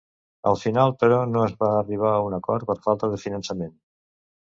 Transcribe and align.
Al 0.51 0.55
final 0.59 0.93
però 1.01 1.19
no 1.33 1.43
es 1.49 1.53
va 1.63 1.69
arribar 1.81 2.13
a 2.13 2.23
un 2.29 2.37
acord 2.39 2.67
per 2.71 2.77
falta 2.87 3.11
de 3.13 3.21
finançament. 3.25 3.77